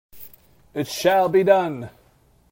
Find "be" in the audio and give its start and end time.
1.29-1.43